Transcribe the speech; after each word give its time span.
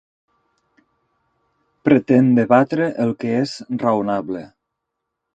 Pretén 1.89 2.29
debatre 2.39 2.87
el 3.03 3.13
que 3.19 3.33
és 3.41 3.53
raonable. 3.85 4.41